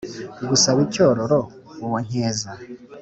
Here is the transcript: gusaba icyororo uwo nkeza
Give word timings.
gusaba 0.49 0.77
icyororo 0.85 1.39
uwo 1.83 1.97
nkeza 2.05 2.49